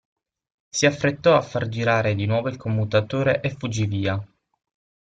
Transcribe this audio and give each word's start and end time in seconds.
Si 0.71 0.87
affrettò 0.87 1.35
a 1.35 1.43
far 1.43 1.67
girare 1.69 2.15
di 2.15 2.25
nuovo 2.25 2.49
il 2.49 2.57
commutatore 2.57 3.39
e 3.39 3.51
fuggì 3.51 3.85
via. 3.85 4.19